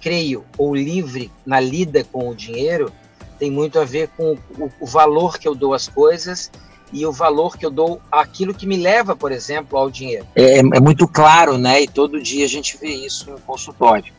creio, 0.00 0.44
ou 0.56 0.74
livre 0.74 1.30
na 1.44 1.60
lida 1.60 2.04
com 2.04 2.28
o 2.28 2.34
dinheiro, 2.34 2.92
tem 3.38 3.50
muito 3.50 3.78
a 3.78 3.84
ver 3.84 4.08
com 4.16 4.36
o, 4.58 4.70
o 4.80 4.86
valor 4.86 5.38
que 5.38 5.46
eu 5.46 5.54
dou 5.54 5.74
às 5.74 5.88
coisas 5.88 6.50
e 6.92 7.04
o 7.04 7.12
valor 7.12 7.56
que 7.56 7.66
eu 7.66 7.70
dou 7.70 8.00
àquilo 8.10 8.54
que 8.54 8.66
me 8.66 8.76
leva, 8.76 9.16
por 9.16 9.32
exemplo, 9.32 9.76
ao 9.78 9.90
dinheiro. 9.90 10.26
É, 10.34 10.58
é 10.58 10.80
muito 10.80 11.08
claro, 11.08 11.58
né? 11.58 11.82
E 11.82 11.88
todo 11.88 12.22
dia 12.22 12.44
a 12.44 12.48
gente 12.48 12.76
vê 12.76 12.88
isso 12.88 13.30
no 13.30 13.40
consultório. 13.40 14.12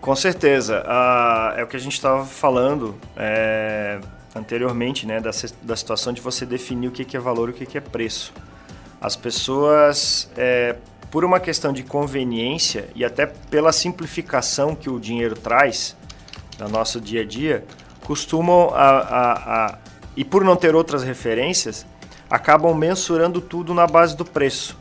Com 0.00 0.14
certeza. 0.14 0.82
Ah, 0.86 1.54
é 1.56 1.64
o 1.64 1.66
que 1.66 1.76
a 1.76 1.80
gente 1.80 1.94
estava 1.94 2.24
falando 2.24 2.94
é, 3.16 3.98
anteriormente, 4.36 5.06
né? 5.06 5.20
Da, 5.20 5.30
da 5.62 5.76
situação 5.76 6.12
de 6.12 6.20
você 6.20 6.44
definir 6.44 6.88
o 6.88 6.90
que, 6.90 7.16
é 7.16 7.20
valor 7.20 7.48
e 7.48 7.52
o 7.52 7.54
que, 7.54 7.66
que 7.66 7.78
é 7.78 7.80
preço. 7.80 8.32
As 9.00 9.16
pessoas, 9.16 10.30
é, 10.36 10.76
por 11.10 11.24
uma 11.24 11.40
questão 11.40 11.72
de 11.72 11.82
conveniência 11.82 12.88
e 12.94 13.04
até 13.04 13.26
pela 13.26 13.72
simplificação 13.72 14.74
que 14.74 14.90
o 14.90 14.98
dinheiro 14.98 15.36
traz 15.36 15.96
no 16.58 16.68
nosso 16.68 17.00
dia 17.00 17.22
a 17.22 17.24
dia, 17.24 17.64
costumam 18.04 18.70
a, 18.74 18.88
a, 18.88 19.66
a, 19.66 19.78
e 20.16 20.24
por 20.24 20.44
não 20.44 20.56
ter 20.56 20.74
outras 20.74 21.02
referências, 21.02 21.86
acabam 22.30 22.74
mensurando 22.74 23.40
tudo 23.40 23.74
na 23.74 23.86
base 23.86 24.16
do 24.16 24.24
preço. 24.24 24.78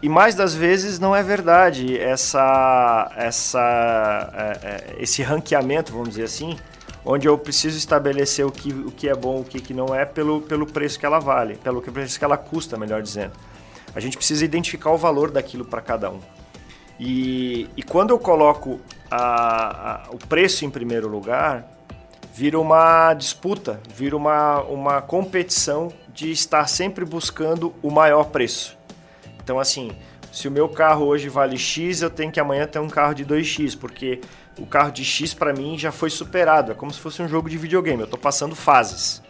E 0.00 0.08
mais 0.08 0.34
das 0.34 0.54
vezes 0.54 0.98
não 0.98 1.14
é 1.14 1.22
verdade 1.22 1.98
essa, 1.98 3.10
essa, 3.16 4.30
é, 4.32 4.66
é, 4.66 4.96
esse 5.02 5.22
ranqueamento, 5.22 5.92
vamos 5.92 6.10
dizer 6.10 6.24
assim, 6.24 6.56
onde 7.10 7.26
eu 7.26 7.38
preciso 7.38 7.78
estabelecer 7.78 8.44
o 8.44 8.52
que, 8.52 8.70
o 8.70 8.90
que 8.90 9.08
é 9.08 9.14
bom, 9.14 9.40
o 9.40 9.44
que, 9.44 9.58
que 9.62 9.72
não 9.72 9.94
é, 9.94 10.04
pelo, 10.04 10.42
pelo 10.42 10.66
preço 10.66 11.00
que 11.00 11.06
ela 11.06 11.18
vale, 11.18 11.56
pelo 11.56 11.80
preço 11.80 12.18
que 12.18 12.24
ela 12.24 12.36
custa, 12.36 12.76
melhor 12.76 13.00
dizendo. 13.00 13.32
A 13.94 13.98
gente 13.98 14.14
precisa 14.18 14.44
identificar 14.44 14.90
o 14.90 14.98
valor 14.98 15.30
daquilo 15.30 15.64
para 15.64 15.80
cada 15.80 16.10
um. 16.10 16.20
E, 17.00 17.66
e 17.74 17.82
quando 17.82 18.10
eu 18.10 18.18
coloco 18.18 18.78
a, 19.10 19.94
a, 19.94 20.10
o 20.10 20.18
preço 20.18 20.66
em 20.66 20.70
primeiro 20.70 21.08
lugar, 21.08 21.66
vira 22.34 22.60
uma 22.60 23.14
disputa, 23.14 23.80
vira 23.88 24.14
uma, 24.14 24.60
uma 24.64 25.00
competição 25.00 25.90
de 26.12 26.30
estar 26.30 26.66
sempre 26.68 27.06
buscando 27.06 27.74
o 27.82 27.90
maior 27.90 28.24
preço. 28.24 28.76
Então, 29.42 29.58
assim, 29.58 29.92
se 30.30 30.46
o 30.46 30.50
meu 30.50 30.68
carro 30.68 31.06
hoje 31.06 31.30
vale 31.30 31.56
X, 31.56 32.02
eu 32.02 32.10
tenho 32.10 32.30
que 32.30 32.38
amanhã 32.38 32.66
ter 32.66 32.80
um 32.80 32.88
carro 32.88 33.14
de 33.14 33.24
2X, 33.24 33.78
porque 33.78 34.20
o 34.58 34.66
carro 34.66 34.90
de 34.90 35.04
X 35.04 35.34
para 35.34 35.52
mim 35.52 35.78
já 35.78 35.92
foi 35.92 36.10
superado. 36.10 36.72
É 36.72 36.74
como 36.74 36.92
se 36.92 37.00
fosse 37.00 37.22
um 37.22 37.28
jogo 37.28 37.48
de 37.48 37.56
videogame, 37.56 38.00
eu 38.00 38.04
estou 38.04 38.18
passando 38.18 38.54
fases. 38.54 39.22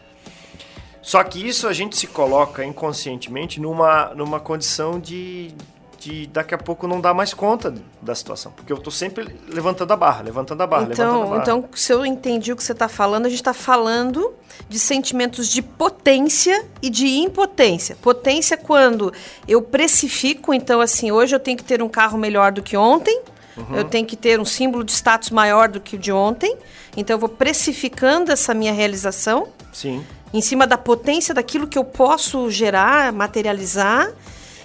Só 1.00 1.22
que 1.24 1.46
isso 1.46 1.66
a 1.66 1.72
gente 1.72 1.96
se 1.96 2.06
coloca 2.06 2.64
inconscientemente 2.64 3.60
numa, 3.60 4.12
numa 4.14 4.38
condição 4.40 5.00
de, 5.00 5.54
de 5.98 6.26
daqui 6.26 6.54
a 6.54 6.58
pouco 6.58 6.86
não 6.86 7.00
dar 7.00 7.14
mais 7.14 7.32
conta 7.32 7.72
da 8.02 8.14
situação. 8.14 8.52
Porque 8.52 8.70
eu 8.70 8.76
estou 8.76 8.92
sempre 8.92 9.34
levantando 9.48 9.90
a 9.92 9.96
barra, 9.96 10.22
levantando 10.22 10.62
a 10.62 10.66
barra, 10.66 10.88
então, 10.90 11.06
levantando 11.06 11.24
a 11.24 11.30
barra. 11.30 11.42
Então, 11.42 11.68
se 11.74 11.92
eu 11.92 12.04
entendi 12.04 12.52
o 12.52 12.56
que 12.56 12.62
você 12.62 12.72
está 12.72 12.88
falando, 12.88 13.26
a 13.26 13.28
gente 13.28 13.40
está 13.40 13.54
falando 13.54 14.34
de 14.68 14.78
sentimentos 14.78 15.48
de 15.48 15.62
potência 15.62 16.66
e 16.82 16.90
de 16.90 17.06
impotência. 17.06 17.96
Potência 18.02 18.56
quando 18.56 19.12
eu 19.46 19.62
precifico, 19.62 20.52
então 20.52 20.80
assim, 20.80 21.10
hoje 21.10 21.34
eu 21.34 21.40
tenho 21.40 21.56
que 21.56 21.64
ter 21.64 21.82
um 21.82 21.88
carro 21.88 22.18
melhor 22.18 22.52
do 22.52 22.62
que 22.62 22.76
ontem, 22.76 23.22
uhum. 23.58 23.76
eu 23.76 23.84
tenho 23.84 24.06
que 24.06 24.16
ter 24.16 24.40
um 24.40 24.44
símbolo 24.44 24.84
de 24.84 24.92
status 24.92 25.30
maior 25.30 25.68
do 25.68 25.80
que 25.80 25.96
o 25.96 25.98
de 25.98 26.12
ontem, 26.12 26.56
então 26.96 27.14
eu 27.14 27.18
vou 27.20 27.28
precificando 27.28 28.32
essa 28.32 28.54
minha 28.54 28.72
realização. 28.72 29.48
Sim. 29.72 30.04
Em 30.32 30.40
cima 30.40 30.66
da 30.66 30.76
potência 30.76 31.34
daquilo 31.34 31.66
que 31.66 31.78
eu 31.78 31.84
posso 31.84 32.50
gerar, 32.50 33.12
materializar 33.12 34.12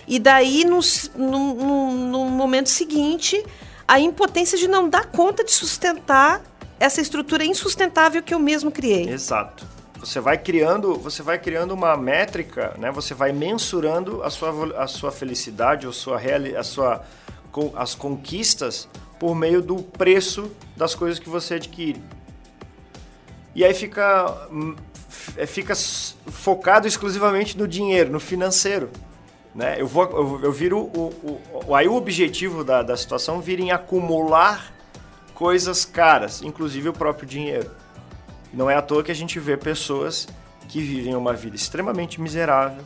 e 0.07 0.19
daí, 0.19 0.65
no, 0.65 0.79
no, 1.15 1.53
no, 1.53 1.91
no 1.91 2.25
momento 2.25 2.69
seguinte, 2.69 3.43
a 3.87 3.99
impotência 3.99 4.57
de 4.57 4.67
não 4.67 4.89
dar 4.89 5.05
conta 5.05 5.43
de 5.43 5.51
sustentar 5.51 6.41
essa 6.79 7.01
estrutura 7.01 7.45
insustentável 7.45 8.21
que 8.21 8.33
eu 8.33 8.39
mesmo 8.39 8.71
criei. 8.71 9.09
Exato. 9.09 9.65
Você 9.99 10.19
vai 10.19 10.37
criando, 10.37 10.95
você 10.95 11.23
vai 11.23 11.39
criando 11.39 11.71
uma 11.71 11.95
métrica, 11.95 12.75
né? 12.77 12.91
Você 12.91 13.13
vai 13.13 13.31
mensurando 13.31 14.21
a 14.21 14.29
sua, 14.29 14.83
a 14.83 14.87
sua 14.87 15.11
felicidade, 15.13 15.87
a 15.87 15.93
sua, 15.93 16.19
a 16.57 16.63
sua 16.63 17.01
as 17.75 17.95
conquistas 17.95 18.87
por 19.19 19.35
meio 19.35 19.61
do 19.61 19.77
preço 19.77 20.51
das 20.75 20.95
coisas 20.95 21.19
que 21.19 21.29
você 21.29 21.55
adquire. 21.55 22.01
E 23.55 23.63
aí 23.63 23.73
fica 23.73 24.47
hum, 24.51 24.75
fica 25.47 25.73
focado 25.75 26.87
exclusivamente 26.87 27.57
no 27.57 27.67
dinheiro, 27.67 28.11
no 28.11 28.19
financeiro. 28.19 28.89
Né? 29.53 29.75
Eu, 29.79 29.87
vou, 29.87 30.03
eu, 30.03 30.39
eu 30.45 30.51
viro 30.51 30.79
o, 30.79 31.13
o, 31.23 31.41
o, 31.67 31.75
Aí 31.75 31.87
o 31.87 31.95
objetivo 31.95 32.63
da, 32.63 32.81
da 32.81 32.97
situação 32.97 33.39
vira 33.39 33.61
em 33.61 33.71
acumular 33.71 34.73
coisas 35.33 35.85
caras, 35.85 36.41
inclusive 36.41 36.89
o 36.89 36.93
próprio 36.93 37.27
dinheiro. 37.27 37.69
Não 38.51 38.69
é 38.69 38.75
à 38.75 38.81
toa 38.81 39.03
que 39.03 39.11
a 39.11 39.15
gente 39.15 39.39
vê 39.39 39.55
pessoas 39.57 40.27
que 40.67 40.81
vivem 40.81 41.15
uma 41.15 41.33
vida 41.33 41.55
extremamente 41.55 42.19
miserável, 42.19 42.83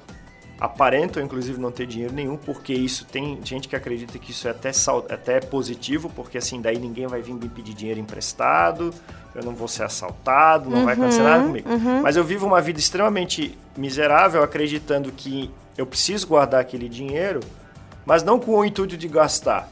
aparentam 0.59 1.21
inclusive 1.21 1.59
não 1.59 1.71
ter 1.71 1.85
dinheiro 1.85 2.13
nenhum, 2.13 2.37
porque 2.37 2.73
isso 2.73 3.05
tem 3.05 3.39
gente 3.43 3.67
que 3.67 3.75
acredita 3.75 4.17
que 4.17 4.31
isso 4.31 4.47
é 4.47 4.51
até, 4.51 4.71
até 5.09 5.39
positivo, 5.39 6.11
porque 6.15 6.37
assim 6.37 6.59
daí 6.59 6.79
ninguém 6.79 7.07
vai 7.07 7.21
vir 7.21 7.33
me 7.33 7.47
pedir 7.47 7.73
dinheiro 7.73 7.99
emprestado, 7.99 8.93
eu 9.35 9.43
não 9.43 9.53
vou 9.53 9.67
ser 9.67 9.83
assaltado, 9.83 10.69
não 10.69 10.79
uhum, 10.79 10.85
vai 10.85 10.93
acontecer 10.95 11.21
nada 11.21 11.43
comigo. 11.43 11.69
Uhum. 11.69 12.01
Mas 12.01 12.15
eu 12.15 12.23
vivo 12.23 12.47
uma 12.47 12.59
vida 12.59 12.79
extremamente 12.79 13.57
miserável, 13.77 14.41
acreditando 14.41 15.11
que 15.11 15.51
eu 15.77 15.85
preciso 15.85 16.27
guardar 16.27 16.61
aquele 16.61 16.89
dinheiro, 16.89 17.41
mas 18.03 18.23
não 18.23 18.39
com 18.39 18.57
o 18.57 18.65
intuito 18.65 18.97
de 18.97 19.07
gastar, 19.07 19.69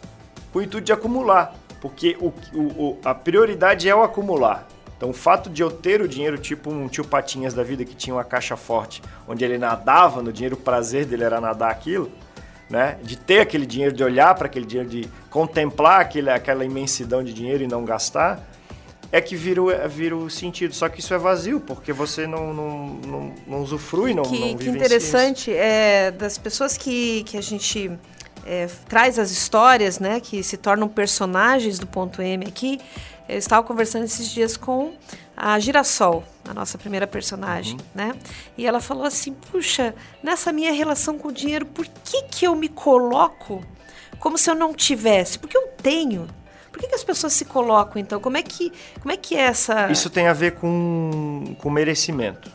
com 0.54 0.60
o 0.60 0.62
intuito 0.62 0.86
de 0.86 0.94
acumular, 0.94 1.56
porque 1.82 2.16
o, 2.20 2.32
o, 2.54 3.00
a 3.04 3.16
prioridade 3.16 3.90
é 3.90 3.96
o 3.96 4.04
acumular. 4.04 4.68
Então, 4.98 5.10
o 5.10 5.14
fato 5.14 5.50
de 5.50 5.62
eu 5.62 5.70
ter 5.70 6.02
o 6.02 6.08
dinheiro, 6.08 6.38
tipo 6.38 6.72
um 6.72 6.88
tio 6.88 7.04
Patinhas 7.04 7.54
da 7.54 7.64
vida 7.64 7.84
que 7.84 7.94
tinha 7.94 8.16
uma 8.16 8.24
caixa 8.24 8.56
forte, 8.56 9.02
onde 9.28 9.44
ele 9.44 9.58
nadava 9.58 10.22
no 10.22 10.32
dinheiro, 10.32 10.56
o 10.56 10.60
prazer 10.60 11.06
dele 11.06 11.24
era 11.24 11.42
nadar 11.42 11.70
aquilo, 11.70 12.10
né? 12.70 12.98
De 13.04 13.18
ter 13.18 13.42
aquele 13.42 13.66
dinheiro, 13.66 13.94
de 13.94 14.04
olhar 14.04 14.34
para 14.36 14.48
aquele 14.48 14.66
dinheiro, 14.66 14.90
de 14.90 15.10
contemplar 15.30 16.00
aquele, 16.00 16.30
aquela 16.30 16.64
imensidão 16.64 17.24
de 17.24 17.34
dinheiro 17.34 17.64
e 17.64 17.68
não 17.68 17.84
gastar, 17.84 18.42
é 19.12 19.22
que 19.22 19.36
vira, 19.36 19.62
o, 19.62 19.90
vira 19.90 20.16
o 20.16 20.30
sentido. 20.30 20.74
Só 20.74 20.88
que 20.90 21.00
isso 21.00 21.14
é 21.14 21.18
vazio, 21.18 21.60
porque 21.60 21.92
você 21.92 22.26
não, 22.26 22.54
não, 22.54 22.88
não, 22.88 23.34
não 23.46 23.62
usufrui, 23.62 24.14
não, 24.14 24.24
que, 24.24 24.40
não 24.40 24.58
Que 24.58 24.70
interessante, 24.70 25.52
é, 25.52 26.12
das 26.12 26.38
pessoas 26.38 26.78
que, 26.78 27.24
que 27.24 27.38
a 27.38 27.42
gente 27.42 27.92
é, 28.46 28.68
traz 28.88 29.20
as 29.20 29.32
histórias, 29.32 30.00
né, 30.00 30.20
que 30.20 30.44
se 30.44 30.58
tornam 30.58 30.88
personagens 30.88 31.80
do 31.80 31.88
ponto 31.88 32.22
M 32.22 32.46
aqui, 32.46 32.80
eu 33.28 33.38
estava 33.38 33.66
conversando 33.66 34.06
esses 34.06 34.30
dias 34.30 34.56
com 34.56 34.94
a 35.36 35.60
Girassol, 35.60 36.24
a 36.48 36.54
nossa 36.54 36.78
primeira 36.78 37.08
personagem, 37.08 37.74
uhum. 37.74 37.86
né? 37.94 38.16
E 38.58 38.66
ela 38.66 38.80
falou 38.80 39.06
assim: 39.06 39.34
puxa, 39.34 39.94
nessa 40.24 40.52
minha 40.52 40.72
relação 40.72 41.18
com 41.18 41.30
o 41.30 41.32
dinheiro, 41.32 41.66
por 41.66 41.86
que, 42.04 42.24
que 42.24 42.46
eu 42.46 42.56
me 42.56 42.70
coloco 42.70 43.64
como 44.20 44.38
se 44.38 44.50
eu 44.50 44.56
não 44.56 44.74
tivesse? 44.74 45.38
Porque 45.38 45.58
eu 45.58 45.68
tenho. 45.82 46.28
Por 46.72 46.80
que, 46.80 46.88
que, 46.88 46.96
as 46.96 47.04
pessoas 47.04 47.32
se 47.32 47.46
colocam, 47.46 48.02
então? 48.02 48.20
Como 48.20 48.36
é 48.36 48.44
que, 48.44 48.72
como 49.00 49.12
é, 49.12 49.16
que 49.16 49.36
é 49.36 49.42
essa... 49.42 49.90
Isso 49.90 50.10
tem 50.10 50.28
a 50.28 50.34
ver 50.34 50.56
com, 50.56 51.56
com 51.62 51.70
merecimento. 51.70 52.52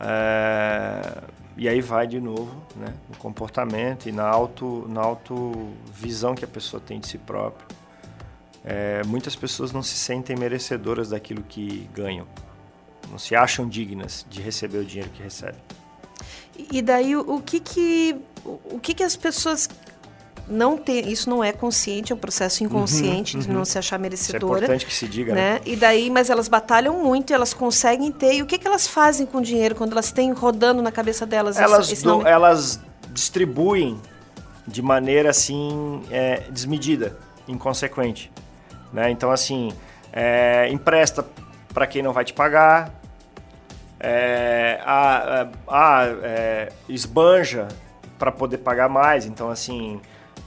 É, 0.00 1.22
e 1.56 1.68
aí 1.68 1.80
vai 1.80 2.08
de 2.08 2.20
novo 2.20 2.50
né, 2.74 2.92
no 3.08 3.16
comportamento 3.18 4.08
e 4.08 4.12
na, 4.12 4.26
auto, 4.26 4.84
na 4.88 5.00
autovisão 5.00 6.34
que 6.34 6.44
a 6.44 6.48
pessoa 6.48 6.82
tem 6.84 6.98
de 6.98 7.06
si 7.06 7.18
própria. 7.18 7.66
É, 8.68 9.00
muitas 9.06 9.36
pessoas 9.36 9.70
não 9.70 9.82
se 9.82 9.94
sentem 9.96 10.34
merecedoras 10.36 11.10
daquilo 11.10 11.42
que 11.48 11.88
ganham. 11.94 12.26
Não 13.10 13.18
se 13.18 13.36
acham 13.36 13.68
dignas 13.68 14.26
de 14.28 14.42
receber 14.42 14.78
o 14.78 14.84
dinheiro 14.84 15.08
que 15.14 15.22
recebem. 15.22 15.60
E 16.72 16.82
daí 16.82 17.14
o, 17.16 17.40
que 17.40 17.60
que 17.60 18.16
o 18.44 18.80
que 18.80 18.92
que 18.94 19.04
as 19.04 19.14
pessoas 19.14 19.68
não 20.48 20.76
ter, 20.76 21.06
isso 21.06 21.28
não 21.30 21.42
é 21.44 21.52
consciente, 21.52 22.12
é 22.12 22.14
um 22.14 22.18
processo 22.18 22.64
inconsciente 22.64 23.36
Uhum, 23.36 23.42
de 23.42 23.48
uhum. 23.48 23.54
não 23.54 23.64
se 23.64 23.78
achar 23.78 23.96
Isso 23.96 24.00
é 24.00 24.02
merecedora. 24.02 24.58
importante 24.58 24.86
que 24.86 24.94
se 24.94 25.06
diga, 25.06 25.34
né? 25.34 25.54
né? 25.54 25.60
E 25.66 25.76
daí, 25.76 26.08
mas 26.10 26.30
elas 26.30 26.48
batalham 26.48 27.02
muito, 27.02 27.32
elas 27.32 27.52
conseguem 27.54 28.10
ter. 28.10 28.34
E 28.34 28.42
o 28.42 28.46
que, 28.46 28.58
que 28.58 28.66
elas 28.66 28.86
fazem 28.86 29.26
com 29.26 29.38
o 29.38 29.42
dinheiro 29.42 29.74
quando 29.76 29.92
elas 29.92 30.10
têm 30.10 30.32
rodando 30.32 30.80
na 30.82 30.90
cabeça 30.90 31.24
delas 31.26 31.56
Elas, 31.56 31.90
esse 31.92 32.02
do- 32.04 32.26
elas 32.26 32.80
distribuem 33.12 34.00
de 34.66 34.82
maneira 34.82 35.30
assim 35.30 36.02
é, 36.10 36.44
desmedida, 36.50 37.16
inconsequente. 37.46 38.30
Né? 38.96 39.10
Então, 39.10 39.30
assim, 39.30 39.70
é, 40.10 40.68
empresta 40.70 41.22
para 41.74 41.86
quem 41.86 42.02
não 42.02 42.14
vai 42.14 42.24
te 42.24 42.32
pagar, 42.32 42.90
é, 44.00 44.80
a, 44.82 45.42
a- 45.68 46.00
a, 46.00 46.04
é, 46.22 46.72
esbanja 46.88 47.68
para 48.18 48.32
poder 48.32 48.56
pagar 48.58 48.88
mais. 48.88 49.26
Então, 49.26 49.50
assim, 49.50 50.00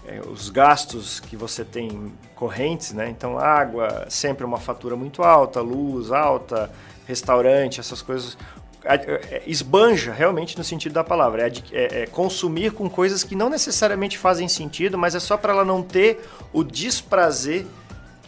é, 0.07 0.19
os 0.21 0.49
gastos 0.49 1.19
que 1.19 1.37
você 1.37 1.63
tem 1.63 2.11
correntes, 2.33 2.91
né? 2.91 3.07
Então, 3.07 3.37
água, 3.37 4.07
sempre 4.09 4.43
uma 4.43 4.57
fatura 4.57 4.95
muito 4.95 5.21
alta, 5.21 5.61
luz 5.61 6.11
alta, 6.11 6.71
restaurante, 7.07 7.79
essas 7.79 8.01
coisas. 8.01 8.35
É, 8.83 9.43
Esbanja, 9.45 10.11
realmente, 10.11 10.57
no 10.57 10.63
sentido 10.63 10.93
da 10.93 11.03
palavra. 11.03 11.47
É, 11.47 11.51
é- 11.71 12.01
é 12.01 12.07
consumir 12.07 12.71
com 12.71 12.89
coisas 12.89 13.23
que 13.23 13.35
não 13.35 13.47
necessariamente 13.47 14.17
fazem 14.17 14.47
sentido, 14.47 14.97
mas 14.97 15.13
é 15.13 15.19
só 15.19 15.37
para 15.37 15.53
ela 15.53 15.63
não 15.65 15.83
ter 15.83 16.27
o 16.51 16.63
desprazer 16.63 17.67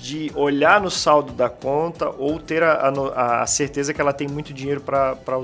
de 0.02 0.32
olhar 0.34 0.82
no 0.82 0.90
saldo 0.90 1.32
da 1.32 1.48
conta 1.48 2.10
ou 2.10 2.40
ter 2.40 2.64
a, 2.64 2.74
a 2.90 3.42
a 3.44 3.48
certeza 3.48 3.94
que 3.94 4.02
ela 4.02 4.12
tem 4.12 4.28
muito 4.28 4.52
dinheiro 4.52 4.82
para 4.82 5.38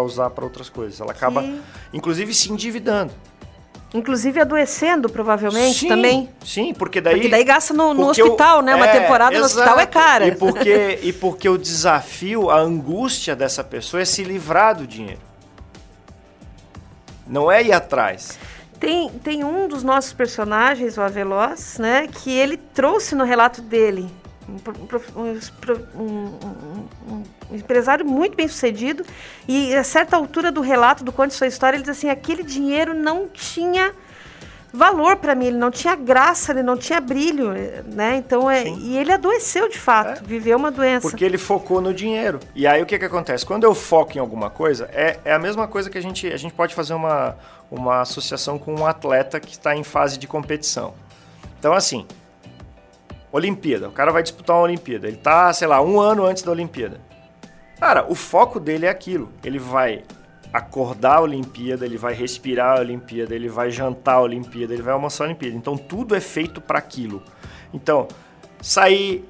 usar 0.00 0.30
para 0.30 0.44
outras 0.44 0.68
coisas. 0.68 1.00
Ela 1.00 1.10
acaba, 1.10 1.42
Que- 1.42 1.60
inclusive, 1.92 2.32
se 2.32 2.52
endividando. 2.52 3.12
Inclusive 3.92 4.40
adoecendo, 4.40 5.08
provavelmente, 5.08 5.80
Sim, 5.80 5.88
também. 5.88 6.28
Sim, 6.44 6.74
porque 6.74 7.00
daí. 7.00 7.14
Porque 7.14 7.28
daí 7.28 7.44
gasta 7.44 7.72
no, 7.74 7.94
no 7.94 8.08
hospital, 8.08 8.60
né? 8.62 8.74
Uma 8.74 8.86
é, 8.88 9.00
temporada 9.00 9.38
no 9.38 9.44
hospital 9.44 9.78
é 9.78 9.82
exato. 9.82 9.92
cara. 9.92 10.26
E 10.26 10.34
porque, 10.36 10.98
e 11.02 11.12
porque 11.12 11.48
o 11.48 11.56
desafio, 11.58 12.50
a 12.50 12.58
angústia 12.58 13.36
dessa 13.36 13.62
pessoa 13.62 14.00
é 14.00 14.04
se 14.04 14.22
livrar 14.24 14.76
do 14.76 14.86
dinheiro. 14.86 15.20
Não 17.26 17.50
é 17.50 17.62
ir 17.62 17.72
atrás. 17.72 18.38
Tem, 18.84 19.08
tem 19.20 19.44
um 19.44 19.66
dos 19.68 19.82
nossos 19.82 20.12
personagens, 20.12 20.96
o 20.98 21.00
Aveloz, 21.02 21.78
né? 21.78 22.06
Que 22.08 22.30
ele 22.30 22.56
trouxe 22.56 23.14
no 23.14 23.24
relato 23.24 23.62
dele. 23.62 24.08
Um, 24.46 26.02
um- 26.02 26.04
um- 27.08 27.22
um 27.50 27.56
empresário 27.56 28.04
muito 28.04 28.36
bem 28.36 28.46
sucedido. 28.46 29.04
E 29.48 29.74
a 29.74 29.82
certa 29.82 30.16
altura 30.16 30.52
do 30.52 30.60
relato, 30.60 31.02
do 31.02 31.10
conto 31.12 31.28
de 31.28 31.34
sua 31.34 31.46
história, 31.46 31.76
ele 31.76 31.82
diz 31.84 31.96
assim: 31.96 32.10
aquele 32.10 32.42
dinheiro 32.42 32.92
não 32.94 33.26
tinha 33.28 33.92
valor 34.74 35.16
para 35.16 35.34
mim, 35.34 35.46
ele 35.46 35.56
não 35.56 35.70
tinha 35.70 35.94
graça, 35.94 36.52
ele 36.52 36.62
não 36.62 36.76
tinha 36.76 37.00
brilho, 37.00 37.52
né? 37.86 38.16
Então, 38.16 38.50
é, 38.50 38.64
Sim. 38.64 38.78
e 38.80 38.98
ele 38.98 39.12
adoeceu 39.12 39.68
de 39.68 39.78
fato, 39.78 40.24
viveu 40.24 40.56
uma 40.56 40.70
doença. 40.70 41.08
Porque 41.08 41.24
ele 41.24 41.38
focou 41.38 41.80
no 41.80 41.94
dinheiro. 41.94 42.40
E 42.54 42.66
aí 42.66 42.82
o 42.82 42.86
que, 42.86 42.98
que 42.98 43.04
acontece? 43.04 43.46
Quando 43.46 43.64
eu 43.64 43.74
foco 43.74 44.16
em 44.16 44.20
alguma 44.20 44.50
coisa, 44.50 44.90
é, 44.92 45.18
é 45.24 45.32
a 45.32 45.38
mesma 45.38 45.68
coisa 45.68 45.88
que 45.88 45.96
a 45.96 46.02
gente. 46.02 46.26
A 46.26 46.36
gente 46.36 46.52
pode 46.52 46.74
fazer 46.74 46.94
uma, 46.94 47.36
uma 47.70 48.00
associação 48.00 48.58
com 48.58 48.74
um 48.74 48.86
atleta 48.86 49.38
que 49.38 49.52
está 49.52 49.76
em 49.76 49.84
fase 49.84 50.18
de 50.18 50.26
competição. 50.26 50.94
Então, 51.58 51.72
assim, 51.72 52.06
Olimpíada. 53.34 53.88
O 53.88 53.92
cara 53.92 54.12
vai 54.12 54.22
disputar 54.22 54.54
uma 54.54 54.62
Olimpíada. 54.62 55.08
Ele 55.08 55.16
tá, 55.16 55.52
sei 55.52 55.66
lá, 55.66 55.80
um 55.82 56.00
ano 56.00 56.24
antes 56.24 56.42
da 56.42 56.52
Olimpíada. 56.52 57.00
Cara, 57.80 58.06
o 58.08 58.14
foco 58.14 58.60
dele 58.60 58.86
é 58.86 58.88
aquilo. 58.88 59.28
Ele 59.42 59.58
vai 59.58 60.04
acordar 60.54 61.16
a 61.16 61.22
Olimpíada, 61.22 61.84
ele 61.84 61.96
vai 61.96 62.14
respirar 62.14 62.78
a 62.78 62.80
Olimpíada, 62.80 63.34
ele 63.34 63.48
vai 63.48 63.72
jantar 63.72 64.14
a 64.14 64.20
Olimpíada, 64.20 64.72
ele 64.72 64.82
vai 64.82 64.92
almoçar 64.92 65.24
a 65.24 65.26
Olimpíada. 65.26 65.56
Então 65.56 65.76
tudo 65.76 66.14
é 66.14 66.20
feito 66.20 66.60
para 66.60 66.78
aquilo. 66.78 67.20
Então, 67.74 68.06
sair, 68.62 69.28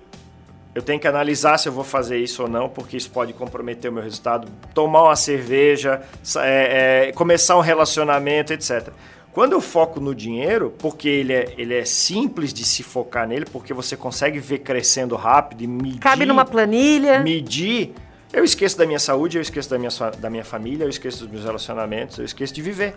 eu 0.74 0.82
tenho 0.82 1.00
que 1.00 1.08
analisar 1.08 1.56
se 1.56 1.66
eu 1.66 1.72
vou 1.72 1.82
fazer 1.82 2.18
isso 2.18 2.42
ou 2.42 2.48
não, 2.48 2.68
porque 2.68 2.94
isso 2.98 3.10
pode 3.10 3.32
comprometer 3.32 3.90
o 3.90 3.94
meu 3.94 4.02
resultado. 4.02 4.46
Tomar 4.74 5.04
uma 5.04 5.16
cerveja, 5.16 6.02
é, 6.36 7.08
é, 7.08 7.12
começar 7.12 7.56
um 7.56 7.62
relacionamento, 7.62 8.52
etc. 8.52 8.90
Quando 9.32 9.52
eu 9.52 9.62
foco 9.62 10.00
no 10.00 10.14
dinheiro, 10.14 10.74
porque 10.78 11.08
ele 11.08 11.32
é, 11.32 11.54
ele 11.56 11.74
é 11.74 11.86
simples 11.86 12.52
de 12.52 12.66
se 12.66 12.82
focar 12.82 13.26
nele, 13.26 13.46
porque 13.46 13.72
você 13.72 13.96
consegue 13.96 14.38
ver 14.38 14.58
crescendo 14.58 15.16
rápido 15.16 15.62
e 15.62 15.66
medir 15.66 16.00
Cabe 16.00 16.26
numa 16.26 16.44
planilha. 16.44 17.20
medir, 17.20 17.94
eu 18.34 18.44
esqueço 18.44 18.76
da 18.76 18.86
minha 18.86 18.98
saúde, 18.98 19.36
eu 19.38 19.42
esqueço 19.42 19.70
da 19.70 19.78
minha, 19.78 19.90
da 20.18 20.28
minha 20.30 20.44
família, 20.44 20.84
eu 20.84 20.88
esqueço 20.90 21.20
dos 21.24 21.30
meus 21.30 21.44
relacionamentos, 21.44 22.18
eu 22.18 22.24
esqueço 22.24 22.52
de 22.52 22.62
viver. 22.62 22.94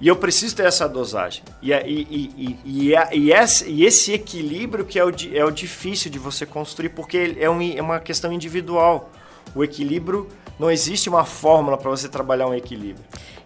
E 0.00 0.08
eu 0.08 0.16
preciso 0.16 0.56
ter 0.56 0.66
essa 0.66 0.88
dosagem. 0.88 1.42
E, 1.62 1.72
a- 1.72 1.86
e, 1.86 2.28
e, 2.36 2.58
e, 2.64 2.96
a- 2.96 3.08
e 3.14 3.30
esse, 3.32 4.12
equilíbrio 4.12 4.84
que 4.84 4.98
é 4.98 5.04
o, 5.04 5.10
é 5.32 5.44
o 5.44 5.50
difícil 5.50 6.10
de 6.10 6.18
você 6.18 6.44
construir, 6.44 6.90
porque 6.90 7.36
é, 7.38 7.48
um, 7.48 7.62
é 7.62 7.80
uma 7.80 8.00
questão 8.00 8.32
individual. 8.32 9.10
O 9.54 9.62
equilíbrio, 9.62 10.28
não 10.58 10.70
existe 10.70 11.08
uma 11.08 11.24
fórmula 11.24 11.76
para 11.78 11.88
você 11.90 12.08
trabalhar 12.08 12.46
um 12.48 12.54
equilíbrio. 12.54 13.04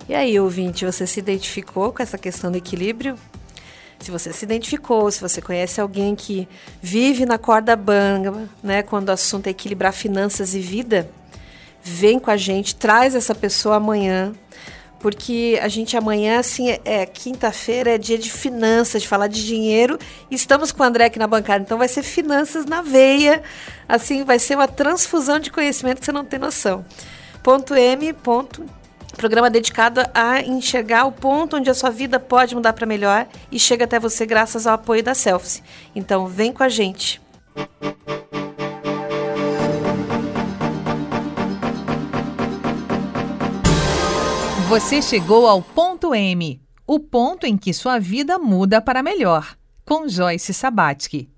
E 0.09 0.15
aí, 0.15 0.41
ouvinte, 0.41 0.87
você 0.87 1.07
se 1.07 1.21
identificou 1.21 1.93
com 1.93 2.03
essa 2.03 2.17
questão 2.17 2.51
do 2.51 2.57
equilíbrio? 2.57 3.15
Se 4.01 4.11
você 4.11 4.33
se 4.33 4.45
identificou, 4.45 5.11
se 5.11 5.21
você 5.21 5.43
conhece 5.43 5.81
alguém 5.81 6.15
que 6.15 6.49
vive 6.81 7.27
na 7.27 7.37
corda 7.37 7.75
bamba, 7.75 8.49
né, 8.63 8.83
quando 8.83 9.09
o 9.09 9.13
assunto 9.13 9.49
é 9.49 9.51
equilibrar 9.51 9.93
finanças 9.93 10.55
e 10.55 10.61
vida, 10.61 11.11
vem 11.83 12.19
com 12.19 12.31
a 12.31 12.37
gente, 12.37 12.77
traz 12.77 13.15
essa 13.15 13.35
pessoa 13.35 13.77
amanhã, 13.77 14.33
porque 15.01 15.59
a 15.63 15.69
gente 15.69 15.97
amanhã, 15.97 16.39
assim, 16.39 16.77
é, 16.85 17.07
quinta-feira, 17.07 17.95
é 17.95 17.99
dia 17.99 18.19
de 18.19 18.31
finanças, 18.31 19.03
de 19.03 19.09
falar 19.09 19.29
de 19.29 19.45
dinheiro, 19.45 19.99
estamos 20.31 20.73
com 20.73 20.83
o 20.83 20.87
André 20.87 21.07
aqui 21.07 21.19
na 21.19 21.27
bancada, 21.27 21.63
então 21.63 21.79
vai 21.79 21.89
ser 21.89 22.03
finanças 22.03 22.67
na 22.67 22.83
veia, 22.83 23.43
assim, 23.89 24.25
vai 24.25 24.39
ser 24.39 24.57
uma 24.57 24.69
transfusão 24.69 25.39
de 25.39 25.51
conhecimento 25.51 26.01
que 26.01 26.07
você 26.07 26.13
não 26.13 26.25
tem 26.25 26.39
noção. 26.39 26.85
Ponto 27.43 27.75
M, 27.75 28.13
ponto 28.13 28.65
Programa 29.19 29.51
dedicado 29.51 30.01
a 30.15 30.41
enxergar 30.43 31.05
o 31.05 31.11
ponto 31.11 31.57
onde 31.57 31.69
a 31.69 31.75
sua 31.75 31.91
vida 31.91 32.21
pode 32.21 32.55
mudar 32.55 32.73
para 32.73 32.87
melhor 32.87 33.27
e 33.51 33.59
chega 33.59 33.85
até 33.85 33.99
você 33.99 34.25
graças 34.25 34.65
ao 34.65 34.75
apoio 34.75 35.03
da 35.03 35.13
Selfie. 35.13 35.61
Então, 35.93 36.29
vem 36.29 36.53
com 36.53 36.63
a 36.63 36.69
gente. 36.69 37.21
Você 44.69 45.03
chegou 45.03 45.49
ao 45.49 45.61
ponto 45.63 46.15
M, 46.15 46.61
o 46.87 47.01
ponto 47.01 47.45
em 47.45 47.57
que 47.57 47.75
sua 47.75 47.99
vida 47.99 48.39
muda 48.39 48.81
para 48.81 49.03
melhor, 49.03 49.57
com 49.85 50.07
Joyce 50.07 50.55
Sabatsky. 50.55 51.29